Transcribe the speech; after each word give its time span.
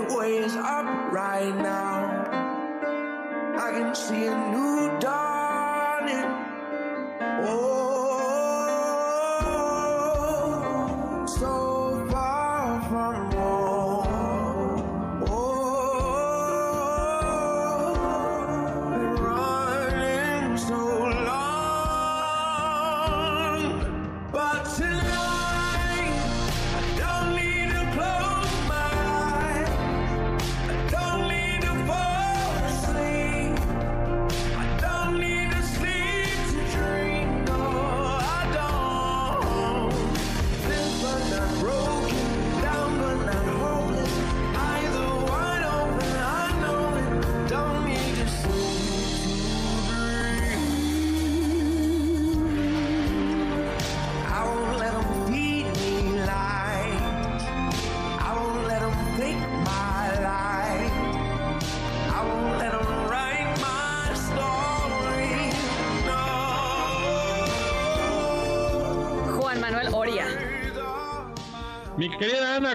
freeway 0.00 0.36
is 0.36 0.56
up 0.56 1.12
right 1.12 1.54
now. 1.56 2.24
I 3.58 3.70
can 3.72 3.94
see 3.94 4.26
a 4.26 4.36
new 4.50 4.98
dawning. 4.98 6.24
Oh. 7.46 7.79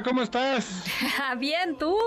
¿Cómo 0.06 0.22
estás? 0.22 0.86
Bien, 1.38 1.76
¿tú? 1.78 1.98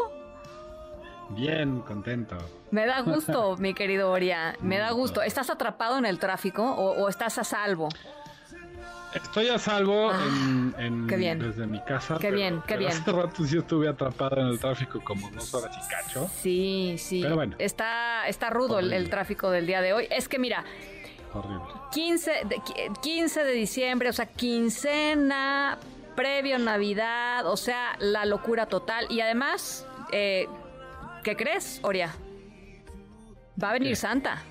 Bien, 1.31 1.81
contento. 1.81 2.39
Me 2.71 2.87
da 2.87 3.01
gusto, 3.01 3.57
mi 3.59 3.75
querido 3.75 4.11
Oria. 4.11 4.57
Me 4.61 4.79
da 4.79 4.93
gusto. 4.93 5.21
¿Estás 5.21 5.51
atrapado 5.51 5.99
en 5.99 6.07
el 6.07 6.19
tráfico 6.19 6.63
o, 6.63 7.09
estás 7.09 7.37
a 7.39 7.45
salvo? 7.45 7.89
Estoy 9.15 9.49
a 9.49 9.59
salvo 9.59 10.11
ah, 10.13 10.23
en, 10.79 11.07
desde 11.07 11.67
mi 11.67 11.83
casa. 11.83 12.19
Qué 12.21 12.31
bien, 12.31 12.63
qué 12.67 12.77
bien. 12.77 12.93
Hace 12.93 13.11
rato 13.11 13.45
sí 13.45 13.57
estuve 13.57 13.89
atrapado 13.89 14.39
en 14.41 14.47
el 14.49 14.61
tráfico 14.61 15.01
como 15.03 15.31
dos 15.31 15.53
horas 15.55 15.75
y 15.77 15.91
cacho. 15.91 16.31
Sí, 16.41 16.97
sí. 16.99 17.23
Pero 17.23 17.35
bueno. 17.35 17.57
Está, 17.59 18.29
está 18.29 18.51
rudo 18.51 18.79
el, 18.79 19.11
tráfico 19.11 19.51
del 19.51 19.67
día 19.67 19.81
de 19.81 19.95
hoy. 19.95 20.07
Es 20.11 20.29
que 20.29 20.39
mira, 20.39 20.63
Horrible. 21.33 21.65
15 21.93 22.31
de, 22.45 22.63
15 23.03 23.45
de 23.45 23.53
diciembre, 23.53 24.09
o 24.11 24.13
sea, 24.13 24.27
quincena 24.27 25.79
previo 26.19 26.59
Navidad, 26.59 27.47
o 27.47 27.57
sea, 27.57 27.95
la 28.01 28.27
locura 28.27 28.67
total. 28.67 29.07
Y 29.09 29.21
además, 29.21 29.87
eh, 30.11 30.49
¿qué 31.23 31.37
crees, 31.37 31.79
Oria? 31.85 32.13
Va 33.63 33.71
a 33.71 33.73
venir 33.75 33.95
Santa. 33.95 34.43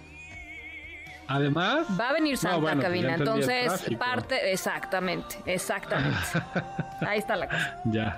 Además. 1.28 1.85
Va 2.00 2.11
a 2.11 2.13
venir 2.13 2.38
Santa, 2.38 2.61
pues 2.61 2.85
cabina. 2.85 3.16
Entonces, 3.16 3.83
parte. 4.00 4.53
Exactamente, 4.53 5.35
exactamente. 5.45 6.17
Ahí 7.05 7.19
está 7.19 7.35
la 7.35 7.50
cosa. 7.50 7.81
Ya. 7.84 8.17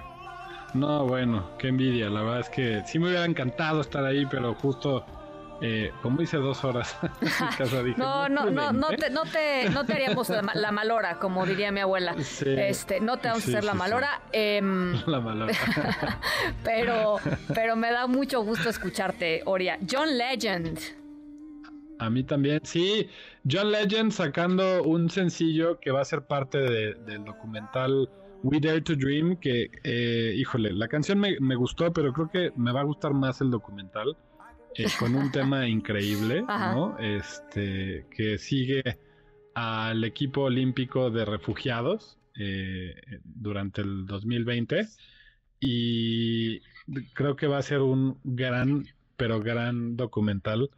No, 0.76 1.08
bueno, 1.08 1.50
qué 1.58 1.70
envidia. 1.70 2.08
La 2.08 2.22
verdad 2.22 2.42
es 2.42 2.50
que 2.50 2.84
sí 2.86 3.00
me 3.00 3.08
hubiera 3.08 3.26
encantado 3.26 3.82
estar 3.82 4.06
ahí, 4.06 4.28
pero 4.28 4.54
justo 4.54 5.04
eh, 5.62 5.92
como 6.02 6.22
hice 6.22 6.38
dos 6.38 6.64
horas 6.64 6.98
no, 7.98 8.30
no, 8.30 8.50
no, 8.50 8.72
no 8.72 8.90
te, 8.90 9.10
no 9.10 9.24
te, 9.24 9.70
no 9.70 9.86
te 9.86 9.94
haríamos 9.94 10.30
la, 10.30 10.72
malora, 10.72 11.20
como 11.20 11.46
diría 11.46 11.72
mi 11.72 11.82
abuela. 11.82 12.16
este, 12.18 13.00
no 13.02 13.18
te 13.18 13.28
vamos 13.28 13.46
a 13.46 13.50
hacer 13.50 13.64
la 13.64 13.74
malora. 13.74 14.22
Em, 14.32 14.94
la 15.08 15.20
malora. 15.20 15.54
pero, 16.64 17.18
pero 17.54 17.76
me 17.76 17.92
da 17.92 18.08
mucho 18.08 18.42
gusto 18.42 18.70
escucharte, 18.70 19.42
Oria. 19.46 19.78
John 19.90 20.18
Legend. 20.18 20.80
A 22.00 22.10
mí 22.10 22.24
también, 22.24 22.62
sí. 22.64 23.10
John 23.50 23.72
Legend 23.72 24.12
sacando 24.12 24.84
un 24.84 25.10
sencillo 25.10 25.80
que 25.80 25.92
va 25.92 26.02
a 26.02 26.06
ser 26.06 26.22
parte 26.22 26.58
del 26.58 27.26
documental 27.26 28.10
We 28.44 28.60
Dare 28.62 28.82
to 28.82 28.96
Dream, 28.96 29.36
que, 29.36 29.70
eh, 29.84 30.34
híjole, 30.38 30.72
la 30.72 30.88
canción 30.88 31.20
me, 31.20 31.38
me, 31.42 31.56
gustó, 31.56 31.92
pero 31.92 32.14
creo 32.14 32.30
que 32.30 32.52
me 32.56 32.72
va 32.72 32.82
a 32.82 32.84
gustar 32.86 33.14
más 33.14 33.42
el 33.42 33.52
documental. 33.52 34.16
Eh, 34.76 34.86
con 35.00 35.16
un 35.16 35.32
tema 35.32 35.68
increíble, 35.68 36.42
¿no? 36.42 36.98
Este, 37.00 38.06
que 38.10 38.38
sigue 38.38 38.84
al 39.54 40.04
equipo 40.04 40.44
olímpico 40.44 41.10
de 41.10 41.26
refugiados 41.26 42.18
eh, 42.40 42.96
durante 43.24 43.82
el 43.82 44.06
2020 44.06 44.88
y 45.60 46.60
creo 47.14 47.36
que 47.36 47.48
va 47.48 47.58
a 47.58 47.62
ser 47.62 47.82
un 47.82 48.20
gran, 48.24 48.86
pero 49.18 49.42
gran 49.42 49.98
documental 49.98 50.70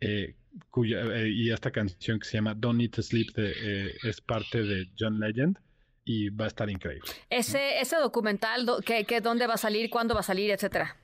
eh, 0.00 0.36
cuya, 0.70 1.26
y 1.26 1.50
esta 1.50 1.70
canción 1.70 2.18
que 2.18 2.26
se 2.26 2.38
llama 2.38 2.54
Don't 2.54 2.78
Need 2.78 2.90
to 2.92 3.02
Sleep 3.02 3.28
es 3.36 4.20
parte 4.22 4.62
de 4.62 4.88
John 4.98 5.20
Legend 5.20 5.58
y 6.04 6.30
va 6.30 6.46
a 6.46 6.48
estar 6.48 6.70
increíble. 6.70 7.08
Ese, 7.28 7.80
ese 7.80 7.96
documental, 7.96 8.66
¿qué, 8.84 9.04
qué, 9.04 9.20
¿dónde 9.20 9.46
va 9.46 9.54
a 9.54 9.58
salir? 9.58 9.90
¿Cuándo 9.90 10.14
va 10.14 10.20
a 10.20 10.24
salir? 10.24 10.50
Etcétera 10.50 10.96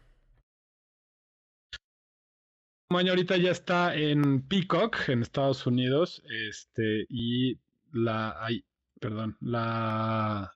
año 2.95 3.13
ahorita 3.13 3.37
ya 3.37 3.51
está 3.51 3.95
en 3.97 4.43
Peacock, 4.43 5.09
en 5.09 5.23
Estados 5.23 5.67
Unidos, 5.67 6.23
este, 6.49 7.07
y 7.09 7.59
la, 7.93 8.37
ay, 8.41 8.65
perdón, 9.01 9.37
la, 9.41 10.53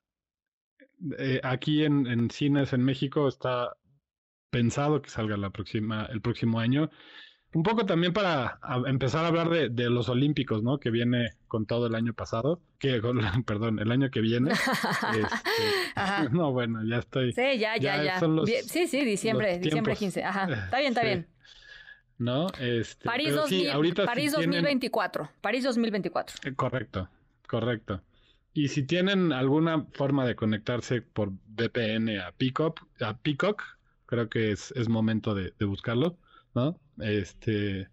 eh, 1.17 1.41
aquí 1.43 1.83
en, 1.83 2.07
en, 2.07 2.29
cines 2.29 2.71
en 2.73 2.83
México 2.83 3.27
está 3.27 3.75
pensado 4.49 5.01
que 5.01 5.09
salga 5.09 5.35
la 5.35 5.49
próxima, 5.49 6.05
el 6.05 6.21
próximo 6.21 6.59
año. 6.59 6.89
Un 7.53 7.63
poco 7.63 7.85
también 7.85 8.13
para 8.13 8.59
empezar 8.85 9.25
a 9.25 9.27
hablar 9.27 9.49
de, 9.49 9.67
de, 9.67 9.89
los 9.89 10.07
Olímpicos, 10.07 10.63
¿no? 10.63 10.79
Que 10.79 10.89
viene 10.89 11.31
con 11.49 11.65
todo 11.65 11.87
el 11.87 11.95
año 11.95 12.13
pasado, 12.13 12.61
que, 12.79 13.01
perdón, 13.45 13.79
el 13.79 13.91
año 13.91 14.09
que 14.09 14.21
viene. 14.21 14.51
Este, 14.51 14.69
no, 16.31 16.53
bueno, 16.53 16.79
ya 16.85 16.99
estoy. 16.99 17.33
Sí, 17.33 17.59
ya, 17.59 17.75
ya, 17.75 18.01
ya. 18.01 18.19
sí, 18.63 18.87
sí, 18.87 19.03
diciembre, 19.03 19.59
diciembre 19.59 19.97
15. 19.97 20.23
Ajá, 20.23 20.43
está 20.49 20.79
bien, 20.79 20.93
está 20.93 21.03
bien. 21.03 21.27
¿No? 22.21 22.47
Este, 22.59 23.03
París, 23.03 23.33
París 24.05 24.31
2024. 24.33 25.29
París 25.41 25.63
2024. 25.63 26.35
Eh, 26.43 26.53
correcto, 26.55 27.09
correcto. 27.47 28.01
Y 28.53 28.67
si 28.67 28.83
tienen 28.83 29.33
alguna 29.33 29.85
forma 29.93 30.25
de 30.25 30.35
conectarse 30.35 31.01
por 31.01 31.31
VPN 31.47 32.19
a 32.19 32.31
Peacock, 32.31 32.81
a 33.01 33.17
Peacock 33.17 33.63
creo 34.05 34.29
que 34.29 34.51
es, 34.51 34.71
es 34.75 34.87
momento 34.87 35.33
de, 35.33 35.53
de, 35.57 35.65
buscarlo, 35.65 36.17
¿no? 36.53 36.77
Este 36.99 37.81
eh, 37.81 37.87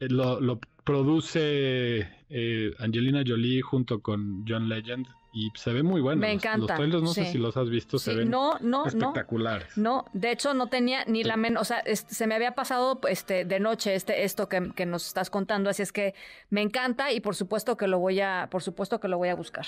lo, 0.00 0.40
lo 0.40 0.60
produce 0.84 2.06
eh, 2.28 2.74
Angelina 2.78 3.22
Jolie 3.26 3.62
junto 3.62 4.00
con 4.00 4.44
John 4.46 4.68
Legend 4.68 5.06
y 5.36 5.52
se 5.54 5.70
ve 5.70 5.82
muy 5.82 6.00
bueno. 6.00 6.18
Me 6.18 6.32
encanta. 6.32 6.66
Los 6.66 6.76
trailers 6.76 7.02
no 7.02 7.12
sé 7.12 7.26
si 7.26 7.36
los 7.36 7.58
has 7.58 7.68
visto, 7.68 7.98
se 7.98 8.14
ven 8.14 8.30
no, 8.30 8.54
no, 8.62 8.86
espectaculares. 8.86 9.76
No, 9.76 10.06
de 10.14 10.32
hecho 10.32 10.54
no 10.54 10.68
tenía 10.68 11.04
ni 11.04 11.24
la 11.24 11.36
menos, 11.36 11.60
o 11.60 11.64
sea, 11.66 11.84
se 11.94 12.26
me 12.26 12.34
había 12.34 12.54
pasado 12.54 12.98
este 13.06 13.44
de 13.44 13.60
noche 13.60 13.94
este 13.94 14.24
esto 14.24 14.48
que, 14.48 14.72
que, 14.74 14.86
nos 14.86 15.06
estás 15.06 15.28
contando, 15.28 15.68
así 15.68 15.82
es 15.82 15.92
que 15.92 16.14
me 16.48 16.62
encanta 16.62 17.12
y 17.12 17.20
por 17.20 17.34
supuesto 17.34 17.76
que 17.76 17.86
lo 17.86 17.98
voy 17.98 18.20
a 18.20 18.48
por 18.50 18.62
supuesto 18.62 18.98
que 18.98 19.08
lo 19.08 19.18
voy 19.18 19.28
a 19.28 19.34
buscar. 19.34 19.66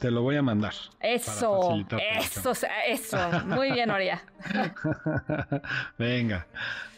Te 0.00 0.10
lo 0.12 0.22
voy 0.22 0.36
a 0.36 0.42
mandar. 0.42 0.74
Eso, 1.00 1.84
eso, 1.98 2.52
eso. 2.86 3.18
Muy 3.46 3.72
bien, 3.72 3.90
Oria. 3.90 4.24
venga, 5.98 6.46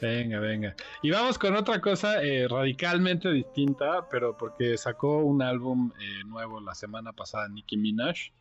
venga, 0.01 0.39
venga. 0.39 0.75
Y 1.03 1.11
vamos 1.11 1.39
con 1.39 1.57
otra 1.57 1.81
cosa 1.81 2.23
eh, 2.23 2.47
radicalmente 2.47 3.31
distinta, 3.31 4.07
pero 4.11 4.37
porque 4.37 4.77
sacó 4.77 5.19
un 5.19 5.41
álbum 5.41 5.93
eh, 5.99 6.25
nuevo 6.27 6.61
la 6.61 6.75
semana 6.75 7.13
pasada 7.13 7.49
Nicki 7.49 7.79
Minaj. 7.79 8.33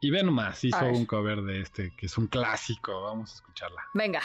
Y 0.00 0.10
ve 0.10 0.22
nomás, 0.22 0.62
hizo 0.64 0.84
un 0.86 1.06
cover 1.06 1.42
de 1.42 1.60
este, 1.60 1.92
que 1.96 2.06
es 2.06 2.18
un 2.18 2.26
clásico. 2.26 3.02
Vamos 3.02 3.32
a 3.32 3.34
escucharla. 3.36 3.82
Venga. 3.94 4.20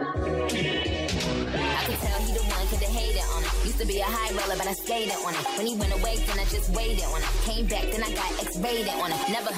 To 0.00 1.96
tell 2.00 2.20
you 2.26 2.34
don't 2.34 2.48
like 2.48 2.72
it 2.72 2.80
to 2.80 2.88
hate 2.88 3.16
it 3.16 3.24
on 3.36 3.40
used 3.64 3.78
to 3.78 3.86
be 3.86 4.00
a 4.00 4.04
high 4.04 4.32
roller, 4.32 4.56
but 4.56 4.66
I 4.66 4.72
skated 4.72 5.14
on 5.20 5.34
it. 5.34 5.44
When 5.56 5.66
he 5.66 5.76
went 5.76 5.92
away, 5.92 6.16
then 6.24 6.38
I 6.38 6.44
just 6.48 6.70
waited 6.72 7.04
on 7.04 7.20
it. 7.20 7.28
Came 7.44 7.66
back, 7.66 7.86
then 7.92 8.02
I 8.02 8.10
got 8.12 8.32
X-rated 8.40 8.88
on 8.96 9.12
it. 9.12 9.20
Never, 9.28 9.52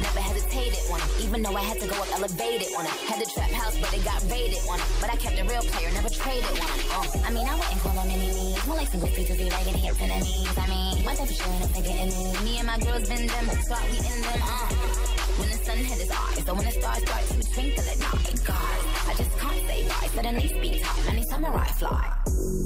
never 0.00 0.20
hesitated 0.22 0.78
on 0.90 1.02
it. 1.02 1.10
Even 1.20 1.42
though 1.42 1.54
I 1.54 1.62
had 1.62 1.80
to 1.80 1.86
go 1.86 1.96
up 1.98 2.08
elevated 2.14 2.70
on 2.78 2.86
it. 2.86 2.94
Had 3.10 3.20
the 3.20 3.28
trap 3.28 3.50
house, 3.50 3.76
but 3.78 3.92
it 3.92 4.04
got 4.04 4.22
raided 4.30 4.62
on 4.70 4.78
it. 4.78 4.88
But 5.00 5.10
I 5.10 5.16
kept 5.16 5.38
a 5.38 5.44
real 5.44 5.62
player, 5.74 5.90
never 5.90 6.08
traded 6.08 6.48
on 6.48 6.70
it. 6.78 6.86
Oh, 6.94 7.06
I 7.26 7.30
mean, 7.30 7.46
I 7.46 7.54
wouldn't 7.58 7.80
call 7.82 7.94
them 7.98 8.08
enemies. 8.08 8.62
More 8.66 8.76
like 8.76 8.88
some 8.88 9.00
good 9.00 9.10
features, 9.10 9.38
be 9.38 9.50
raggedy 9.50 9.78
hits 9.78 10.00
enemies. 10.00 10.54
I 10.54 10.66
mean, 10.70 11.04
one 11.04 11.16
type 11.16 11.28
sure, 11.28 11.50
ain't 11.50 11.60
no 11.60 11.68
forgetting 11.74 12.10
me. 12.14 12.24
Me 12.46 12.52
and 12.58 12.66
my 12.66 12.78
girls 12.78 13.08
been 13.08 13.26
them, 13.26 13.46
so 13.66 13.74
we 13.90 13.98
in 13.98 14.18
them, 14.22 14.40
uh. 14.46 15.17
When 15.38 15.48
the 15.50 15.58
sun 15.64 15.76
hit 15.78 15.98
his 15.98 16.10
eyes, 16.10 16.44
so 16.44 16.54
when 16.54 16.64
the 16.64 16.72
stars 16.72 17.02
start 17.02 17.24
to 17.28 17.52
twinkle 17.52 17.84
at 17.84 17.98
night, 18.00 18.40
God, 18.44 18.78
I 19.06 19.14
just 19.14 19.38
can't 19.38 19.66
say 19.68 19.86
bye. 19.86 20.08
Suddenly 20.14 20.48
speak 20.48 20.82
time, 20.82 21.16
they 21.16 21.22
samurai 21.22 21.66
fly. 21.78 22.12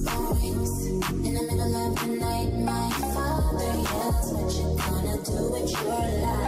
Always 0.09 0.87
in 0.87 1.35
the 1.35 1.43
middle 1.49 1.77
of 1.77 2.01
the 2.01 2.07
night, 2.17 2.53
my 2.65 2.91
father 3.13 3.73
yells, 3.77 4.33
What 4.33 4.53
you 4.57 4.69
gonna 4.81 5.17
do 5.23 5.53
with 5.53 5.71
your 5.71 6.23
life? 6.25 6.42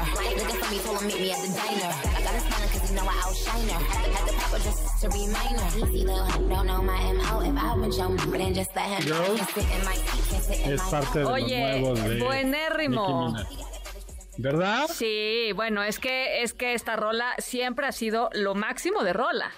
Looking 0.00 0.60
for 0.60 0.70
me, 0.72 0.78
told 0.80 1.00
him 1.00 1.06
meet 1.08 1.20
me 1.20 1.32
at 1.32 1.40
the 1.42 1.48
diner. 1.48 1.92
I 2.16 2.20
got 2.22 2.34
a 2.34 2.40
smiling 2.40 2.70
cause 2.72 2.90
you 2.90 2.96
know 2.96 3.04
I 3.04 3.16
outshine 3.24 3.68
her. 3.68 3.80
Had 3.84 4.28
the 4.28 4.32
papa 4.32 4.58
just 4.64 5.00
to 5.02 5.08
remind 5.08 5.60
her. 5.60 5.68
Easy 5.78 6.04
little 6.04 6.26
don't 6.48 6.66
know 6.66 6.82
my 6.82 7.12
MO. 7.12 7.40
If 7.40 7.56
I 7.56 7.76
would 7.76 7.94
show 7.94 8.08
but 8.08 8.38
then 8.38 8.54
just 8.54 8.74
let 8.74 8.86
him 8.86 9.08
know. 9.08 9.36
Sit 9.36 9.64
in 9.64 9.84
my 9.84 9.94
seat, 9.94 10.24
can 10.30 10.40
sit 10.42 10.66
in 10.66 10.72
es 10.72 10.82
my 10.84 10.90
parte 10.90 11.18
de 11.18 11.24
los 11.24 11.32
Oye, 11.32 11.80
nuevos 11.80 12.04
de 12.04 12.18
buenérrimo. 12.20 13.28
Nicki 13.28 13.54
Minaj. 13.54 13.70
¿Verdad? 14.38 14.88
Sí, 14.88 15.52
bueno, 15.54 15.82
es 15.82 15.98
que 15.98 16.42
es 16.42 16.54
que 16.54 16.72
esta 16.74 16.96
rola 16.96 17.34
siempre 17.38 17.86
ha 17.86 17.92
sido 17.92 18.30
lo 18.32 18.54
máximo 18.54 19.04
de 19.04 19.12
rola. 19.12 19.50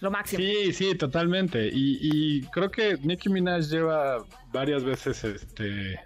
Lo 0.00 0.10
máximo. 0.10 0.42
Sí, 0.42 0.72
sí, 0.72 0.94
totalmente. 0.94 1.68
Y, 1.72 1.98
y 2.00 2.42
creo 2.46 2.70
que 2.70 2.96
Nicki 3.02 3.28
Minaj 3.28 3.68
lleva 3.68 4.24
varias 4.52 4.84
veces 4.84 5.22
este 5.22 6.00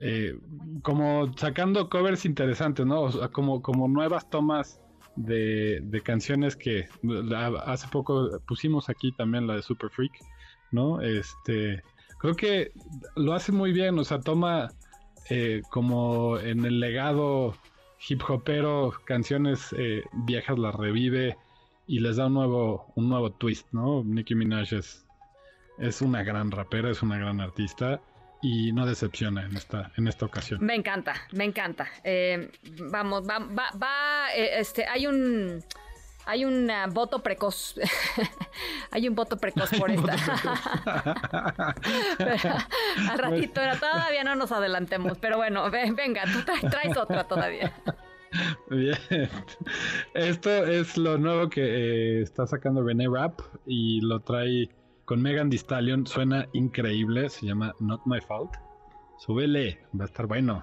eh, 0.00 0.38
como 0.82 1.32
sacando 1.36 1.88
covers 1.88 2.24
interesantes, 2.24 2.84
¿no? 2.84 3.02
O 3.02 3.12
sea, 3.12 3.28
como, 3.28 3.62
como 3.62 3.88
nuevas 3.88 4.28
tomas 4.28 4.80
de, 5.16 5.80
de 5.82 6.00
canciones 6.02 6.56
que 6.56 6.86
hace 7.64 7.88
poco 7.88 8.38
pusimos 8.46 8.90
aquí 8.90 9.12
también 9.12 9.46
la 9.46 9.56
de 9.56 9.62
Super 9.62 9.90
Freak, 9.90 10.12
¿no? 10.70 11.00
Este, 11.00 11.82
creo 12.18 12.34
que 12.34 12.72
lo 13.16 13.32
hace 13.32 13.52
muy 13.52 13.72
bien, 13.72 13.98
o 13.98 14.04
sea, 14.04 14.20
toma 14.20 14.68
eh, 15.30 15.62
como 15.70 16.38
en 16.38 16.64
el 16.66 16.78
legado 16.78 17.56
hip 18.08 18.22
hopero 18.28 18.92
canciones 19.06 19.74
eh, 19.78 20.02
viejas 20.26 20.58
las 20.58 20.74
revive 20.74 21.36
y 21.86 22.00
les 22.00 22.16
da 22.16 22.26
un 22.26 22.34
nuevo 22.34 22.92
un 22.96 23.08
nuevo 23.08 23.30
twist, 23.32 23.66
¿no? 23.72 24.04
Nicki 24.04 24.34
Minaj 24.34 24.74
es 24.74 25.06
es 25.78 26.02
una 26.02 26.22
gran 26.22 26.50
rapera, 26.50 26.90
es 26.90 27.02
una 27.02 27.18
gran 27.18 27.40
artista 27.40 28.00
y 28.48 28.70
no 28.72 28.86
decepciona 28.86 29.44
en 29.44 29.56
esta 29.56 29.90
en 29.96 30.06
esta 30.06 30.24
ocasión. 30.24 30.64
Me 30.64 30.76
encanta, 30.76 31.14
me 31.32 31.42
encanta. 31.44 31.88
Eh, 32.04 32.48
vamos, 32.90 33.24
va, 33.28 33.40
va, 33.40 33.70
va, 33.82 34.28
eh, 34.36 34.60
este, 34.60 34.86
hay 34.86 35.08
un, 35.08 35.64
hay 36.26 36.44
un 36.44 36.70
ah, 36.70 36.86
voto 36.88 37.22
precoz, 37.24 37.74
hay 38.92 39.08
un 39.08 39.16
voto 39.16 39.36
precoz 39.36 39.70
por 39.76 39.90
esta. 39.90 40.14
Pero, 42.18 42.54
al 43.10 43.18
ratito, 43.18 43.60
era, 43.60 43.76
todavía 43.80 44.22
no 44.22 44.36
nos 44.36 44.52
adelantemos, 44.52 45.18
pero 45.18 45.38
bueno, 45.38 45.68
ve- 45.70 45.92
venga, 45.92 46.22
tú 46.24 46.38
tra- 46.40 46.70
traes 46.70 46.96
otra 46.96 47.24
todavía. 47.24 47.72
Bien. 48.70 49.28
Esto 50.14 50.50
es 50.66 50.96
lo 50.96 51.16
nuevo 51.18 51.48
que 51.48 51.62
eh, 51.62 52.22
está 52.22 52.46
sacando 52.46 52.82
René 52.82 53.06
Rap 53.08 53.40
y 53.66 54.00
lo 54.02 54.20
trae 54.20 54.68
con 55.06 55.22
Megan 55.22 55.48
Thee 55.48 55.58
Stallion. 55.58 56.06
Suena 56.06 56.46
increíble, 56.52 57.30
se 57.30 57.46
llama 57.46 57.74
Not 57.80 58.02
My 58.04 58.20
Fault. 58.20 58.56
Súbele, 59.18 59.80
va 59.92 60.04
a 60.04 60.08
estar 60.08 60.26
bueno. 60.26 60.54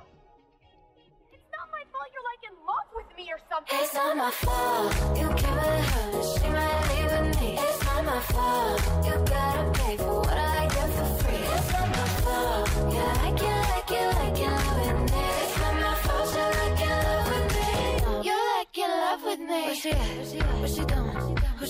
not 1.51 1.67
my 1.71 1.83
fault 1.91 2.07
you're 2.13 2.27
like 2.29 2.43
in 2.47 2.55
love 2.69 2.89
with 2.95 3.09
me 3.17 3.31
or 3.33 3.39
something. 3.49 3.79
It's 3.81 3.93
not 3.95 4.15
my 4.15 4.29
fault. 4.29 4.93
You 5.17 5.27
give 5.29 5.57
her 5.65 5.81
her, 5.91 6.11
she 6.37 6.47
might 6.49 6.81
leave 6.91 7.11
with 7.11 7.41
me. 7.41 7.57
It's 7.57 7.83
not 7.85 8.03
my 8.05 8.19
fault. 8.33 8.81
You 9.07 9.13
gotta 9.25 9.71
pay 9.79 9.97
for 9.97 10.19
what 10.21 10.37
I 10.37 10.67
get 10.75 10.89
for 10.97 11.09
free. 11.23 11.43
It's 11.55 11.71
not 11.73 11.87
my 11.89 12.07
fault. 12.23 12.93
Yeah, 12.93 13.02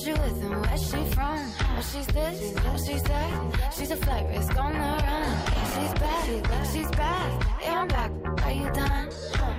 doing? 0.03 0.15
She 0.15 0.21
with 0.21 0.43
and 0.43 0.65
where 0.65 0.77
she 0.77 1.13
from? 1.13 1.39
What 1.75 1.85
she's 1.85 2.07
this? 2.07 2.53
What 2.65 2.79
she's 2.85 3.03
that? 3.03 3.73
She's 3.77 3.91
a 3.91 3.97
flight 3.97 4.27
risk 4.29 4.55
on 4.59 4.73
the 4.73 4.79
run. 4.79 5.37
She's 5.73 5.93
back. 5.99 6.65
She's 6.71 6.91
back. 6.91 7.61
Yeah, 7.61 7.79
I'm 7.81 7.87
back. 7.87 8.11
Are 8.45 8.51
you 8.51 8.69
done? 8.71 9.09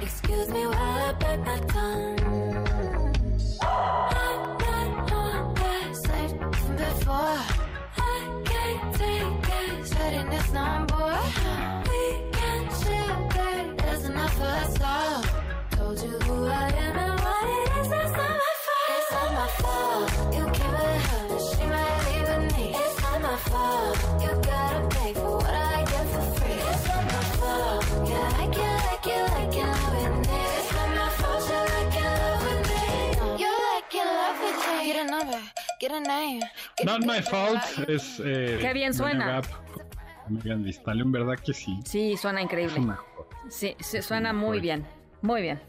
Excuse 0.03 0.49
me 0.49 0.67
while 0.67 0.75
I 0.75 1.13
bite 1.13 1.45
my 1.45 1.59
tongue. 1.69 2.84
Get 36.77 37.23
Fault 37.23 37.59
a- 37.59 37.93
es. 37.93 38.21
Eh, 38.25 38.59
Qué 38.61 38.73
bien 38.73 38.95
suena. 38.95 39.43
Megan 40.29 40.63
Thee 40.63 40.71
Stallion, 40.73 41.13
¿verdad 41.13 41.39
que 41.39 41.53
sí? 41.53 41.79
Sí, 41.85 42.17
suena 42.17 42.41
Es 42.41 42.45
increíble. 42.45 42.81
Sí, 43.51 43.77
sí, 43.81 44.01
suena 44.03 44.33
muy 44.33 44.61
bien, 44.61 44.87
muy 45.21 45.43
bien. 45.43 45.61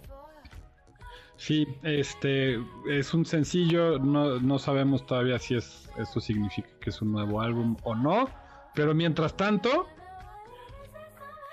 Sí, 1.38 1.68
este 1.84 2.60
es 2.90 3.14
un 3.14 3.26
sencillo, 3.26 4.00
no, 4.00 4.40
no 4.40 4.58
sabemos 4.58 5.06
todavía 5.06 5.38
si 5.38 5.56
es 5.56 5.90
esto 5.98 6.20
significa 6.20 6.70
que 6.80 6.90
es 6.90 7.02
un 7.02 7.12
nuevo 7.12 7.42
álbum 7.42 7.76
o 7.84 7.96
no, 7.96 8.30
pero 8.74 8.94
mientras 8.94 9.36
tanto 9.36 9.88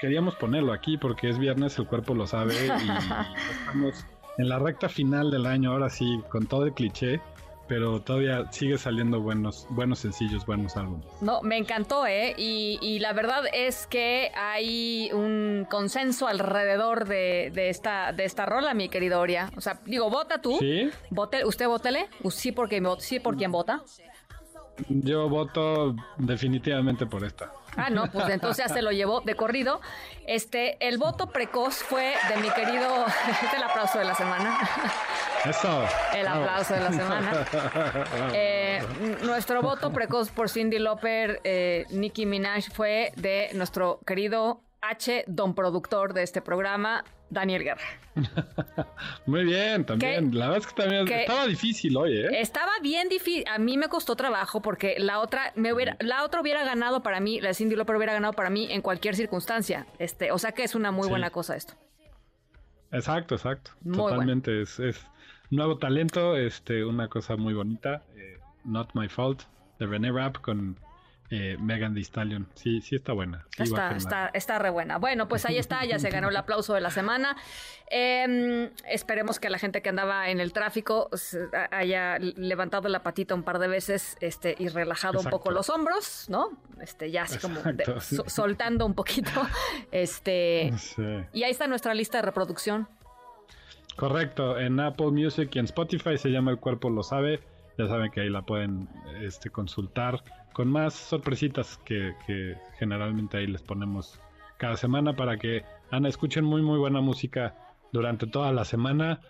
queríamos 0.00 0.34
ponerlo 0.36 0.72
aquí 0.72 0.98
porque 0.98 1.28
es 1.28 1.38
viernes, 1.38 1.78
el 1.78 1.86
cuerpo 1.86 2.14
lo 2.14 2.26
sabe 2.26 2.54
y 2.66 2.70
estamos 3.50 4.06
en 4.38 4.48
la 4.48 4.58
recta 4.58 4.88
final 4.88 5.30
del 5.30 5.46
año, 5.46 5.72
ahora 5.72 5.90
sí, 5.90 6.20
con 6.28 6.46
todo 6.46 6.64
el 6.66 6.72
cliché, 6.72 7.20
pero 7.68 8.00
todavía 8.00 8.50
sigue 8.52 8.78
saliendo 8.78 9.20
buenos, 9.20 9.66
buenos 9.70 10.00
sencillos, 10.00 10.44
buenos 10.46 10.76
álbumes. 10.76 11.06
No, 11.20 11.42
me 11.42 11.56
encantó, 11.56 12.06
¿eh? 12.06 12.34
Y, 12.36 12.78
y 12.82 12.98
la 12.98 13.12
verdad 13.12 13.44
es 13.52 13.86
que 13.86 14.30
hay 14.34 15.10
un 15.12 15.66
consenso 15.70 16.26
alrededor 16.28 17.06
de, 17.06 17.50
de 17.54 17.70
esta, 17.70 18.12
de 18.12 18.24
esta 18.24 18.46
rola, 18.46 18.74
mi 18.74 18.88
querido 18.88 19.20
Oria. 19.20 19.50
O 19.56 19.60
sea, 19.60 19.80
digo, 19.84 20.10
vota 20.10 20.40
tú. 20.40 20.56
¿Sí? 20.58 20.90
Vote, 21.10 21.44
¿Usted 21.44 21.66
vótele? 21.66 22.08
Sí, 22.30 22.52
porque, 22.52 22.82
sí 22.98 23.20
por 23.20 23.36
quién 23.36 23.52
vota. 23.52 23.82
Yo 24.88 25.28
voto 25.28 25.94
definitivamente 26.18 27.06
por 27.06 27.24
esta. 27.24 27.52
Ah, 27.76 27.90
no, 27.90 28.06
pues 28.10 28.28
entonces 28.28 28.64
ya 28.66 28.72
se 28.72 28.82
lo 28.82 28.92
llevó 28.92 29.20
de 29.22 29.34
corrido. 29.34 29.80
Este, 30.26 30.76
el 30.86 30.98
voto 30.98 31.30
precoz 31.30 31.76
fue 31.76 32.14
de 32.28 32.36
mi 32.40 32.50
querido. 32.50 33.06
Este 33.30 33.46
es 33.46 33.54
el 33.54 33.62
aplauso 33.62 33.98
de 33.98 34.04
la 34.04 34.14
semana. 34.14 34.58
Eso. 35.44 35.84
El 36.14 36.26
aplauso 36.26 36.74
de 36.74 36.80
la 36.80 36.92
semana. 36.92 37.46
Eh, 38.34 38.82
nuestro 39.22 39.62
voto 39.62 39.92
precoz 39.92 40.30
por 40.30 40.48
Cindy 40.48 40.78
Lauper, 40.78 41.40
eh, 41.44 41.86
Nicki 41.90 42.26
Minaj, 42.26 42.70
fue 42.72 43.12
de 43.16 43.50
nuestro 43.54 44.00
querido 44.06 44.60
H, 44.82 45.24
don 45.28 45.54
productor 45.54 46.12
de 46.12 46.24
este 46.24 46.42
programa, 46.42 47.04
Daniel 47.30 47.62
Guerra. 47.62 47.82
Muy 49.26 49.44
bien, 49.44 49.84
también. 49.86 50.36
La 50.36 50.48
verdad 50.48 50.58
es 50.58 50.66
que 50.72 50.82
también 50.82 51.08
estaba 51.08 51.46
difícil 51.46 51.96
hoy, 51.96 52.16
¿eh? 52.18 52.40
Estaba 52.40 52.72
bien 52.82 53.08
difícil, 53.08 53.44
a 53.48 53.58
mí 53.58 53.78
me 53.78 53.88
costó 53.88 54.16
trabajo 54.16 54.60
porque 54.60 54.96
la 54.98 55.20
otra 55.20 55.52
me 55.54 55.72
hubiera, 55.72 55.96
la 56.00 56.24
otra 56.24 56.40
hubiera 56.40 56.64
ganado 56.64 57.02
para 57.02 57.20
mí, 57.20 57.40
la 57.40 57.54
Cindy 57.54 57.76
Lauper 57.76 57.96
hubiera 57.96 58.12
ganado 58.12 58.32
para 58.32 58.50
mí 58.50 58.66
en 58.72 58.82
cualquier 58.82 59.14
circunstancia. 59.14 59.86
Este, 60.00 60.32
o 60.32 60.38
sea 60.38 60.50
que 60.52 60.64
es 60.64 60.74
una 60.74 60.90
muy 60.90 61.04
Sí. 61.04 61.10
buena 61.10 61.30
cosa 61.30 61.54
esto. 61.56 61.74
Exacto, 62.90 63.36
exacto. 63.36 63.70
Muy 63.82 63.96
Totalmente. 63.96 64.62
Es, 64.62 64.78
es 64.80 65.06
nuevo 65.50 65.78
talento, 65.78 66.36
este, 66.36 66.84
una 66.84 67.08
cosa 67.08 67.36
muy 67.36 67.54
bonita. 67.54 68.02
eh, 68.16 68.38
Not 68.64 68.90
My 68.94 69.08
Fault, 69.08 69.42
de 69.78 69.86
René 69.86 70.10
Rapp 70.12 70.38
con 70.38 70.76
eh, 71.34 71.56
Megan 71.58 71.94
Thee 71.94 72.02
Stallion. 72.04 72.46
Sí, 72.54 72.82
sí 72.82 72.94
está 72.94 73.14
buena. 73.14 73.46
Sí 73.56 73.62
Está, 73.62 73.96
está, 73.96 74.30
está 74.34 74.58
re 74.58 74.68
buena. 74.68 74.98
Bueno, 74.98 75.28
pues 75.28 75.46
ahí 75.46 75.56
está, 75.56 75.82
ya 75.86 75.98
se 75.98 76.10
ganó 76.10 76.28
el 76.28 76.36
aplauso 76.36 76.74
de 76.74 76.82
la 76.82 76.90
semana. 76.90 77.36
Eh, 77.90 78.70
esperemos 78.86 79.40
que 79.40 79.48
la 79.48 79.58
gente 79.58 79.80
que 79.80 79.88
andaba 79.88 80.28
en 80.28 80.40
el 80.40 80.52
tráfico 80.52 81.08
haya 81.70 82.18
levantado 82.18 82.88
la 82.90 83.02
patita 83.02 83.34
un 83.34 83.44
par 83.44 83.58
de 83.58 83.68
veces 83.68 84.16
este, 84.20 84.56
y 84.58 84.68
relajado 84.68 85.20
un 85.20 85.30
poco 85.30 85.50
los 85.50 85.70
hombros, 85.70 86.26
¿no? 86.28 86.50
Este, 86.82 87.10
ya 87.10 87.22
así 87.22 87.38
como 87.38 87.60
de- 87.62 87.70
Exacto, 87.70 88.00
sí. 88.00 88.16
so- 88.16 88.28
soltando 88.28 88.84
un 88.84 88.94
poquito. 88.94 89.30
Este, 89.90 90.72
Sí. 90.78 91.02
y 91.32 91.44
ahí 91.44 91.50
está 91.50 91.66
nuestra 91.66 91.94
lista 91.94 92.18
de 92.18 92.22
reproducción. 92.22 92.88
Correcto, 93.96 94.58
en 94.58 94.80
Apple 94.80 95.10
Music 95.10 95.50
y 95.54 95.58
en 95.58 95.66
Spotify 95.66 96.16
se 96.18 96.30
llama 96.30 96.50
El 96.50 96.58
Cuerpo 96.58 96.88
Lo 96.90 97.02
Sabe. 97.02 97.40
Ya 97.78 97.86
saben 97.86 98.10
que 98.10 98.20
ahí 98.20 98.28
la 98.28 98.42
pueden 98.42 98.88
este, 99.20 99.50
consultar 99.50 100.22
con 100.52 100.68
más 100.68 100.94
sorpresitas 100.94 101.78
que, 101.78 102.14
que 102.26 102.56
generalmente 102.78 103.38
ahí 103.38 103.46
les 103.46 103.62
ponemos 103.62 104.20
cada 104.58 104.76
semana 104.76 105.16
para 105.16 105.38
que 105.38 105.64
Ana 105.90 106.08
escuchen 106.08 106.44
muy 106.44 106.62
muy 106.62 106.78
buena 106.78 107.00
música 107.00 107.54
durante 107.90 108.26
toda 108.26 108.52
la 108.52 108.64
semana. 108.64 109.20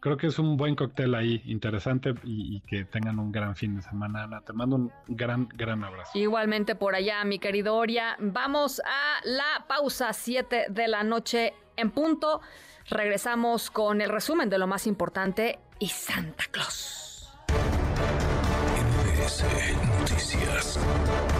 Creo 0.00 0.16
que 0.16 0.28
es 0.28 0.38
un 0.38 0.56
buen 0.56 0.76
cóctel 0.76 1.14
ahí, 1.14 1.42
interesante 1.44 2.14
y, 2.24 2.60
que 2.62 2.86
tengan 2.86 3.18
un 3.18 3.30
gran 3.30 3.54
fin 3.54 3.76
de 3.76 3.82
semana. 3.82 4.24
Ana, 4.24 4.40
te 4.40 4.52
mando 4.54 4.76
un 4.76 4.92
gran, 5.06 5.46
gran 5.54 5.84
abrazo. 5.84 6.18
Igualmente 6.18 6.74
por 6.74 6.94
allá, 6.94 7.22
mi 7.24 7.38
querido 7.38 7.76
Oria. 7.76 8.16
Vamos 8.18 8.80
a 8.80 9.20
la 9.24 9.66
pausa 9.68 10.12
7 10.12 10.66
de 10.70 10.88
la 10.88 11.02
noche 11.02 11.52
en 11.76 11.90
punto. 11.90 12.40
Regresamos 12.88 13.70
con 13.70 14.00
el 14.00 14.08
resumen 14.08 14.48
de 14.48 14.58
lo 14.58 14.66
más 14.66 14.86
importante 14.86 15.58
y 15.78 15.88
Santa 15.88 16.44
Claus. 16.50 17.09
MBS 19.30 19.76
Noticias. 20.00 21.39